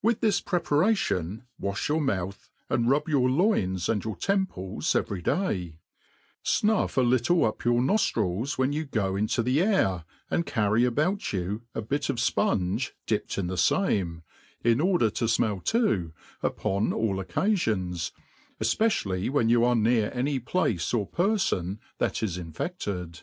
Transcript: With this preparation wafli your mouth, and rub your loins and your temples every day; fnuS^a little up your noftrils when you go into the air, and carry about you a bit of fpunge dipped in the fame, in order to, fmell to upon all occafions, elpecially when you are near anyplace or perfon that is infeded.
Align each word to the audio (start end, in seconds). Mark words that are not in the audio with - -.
With 0.00 0.22
this 0.22 0.40
preparation 0.40 1.42
wafli 1.60 1.88
your 1.90 2.00
mouth, 2.00 2.48
and 2.70 2.88
rub 2.88 3.06
your 3.06 3.28
loins 3.28 3.90
and 3.90 4.02
your 4.02 4.16
temples 4.16 4.96
every 4.96 5.20
day; 5.20 5.76
fnuS^a 6.42 7.06
little 7.06 7.44
up 7.44 7.66
your 7.66 7.82
noftrils 7.82 8.56
when 8.56 8.72
you 8.72 8.86
go 8.86 9.14
into 9.14 9.42
the 9.42 9.60
air, 9.60 10.06
and 10.30 10.46
carry 10.46 10.86
about 10.86 11.34
you 11.34 11.64
a 11.74 11.82
bit 11.82 12.08
of 12.08 12.16
fpunge 12.16 12.92
dipped 13.06 13.36
in 13.36 13.48
the 13.48 13.58
fame, 13.58 14.22
in 14.64 14.80
order 14.80 15.10
to, 15.10 15.26
fmell 15.26 15.62
to 15.64 16.14
upon 16.42 16.94
all 16.94 17.16
occafions, 17.22 18.12
elpecially 18.62 19.28
when 19.28 19.50
you 19.50 19.64
are 19.66 19.76
near 19.76 20.10
anyplace 20.14 20.94
or 20.94 21.06
perfon 21.06 21.76
that 21.98 22.22
is 22.22 22.38
infeded. 22.38 23.20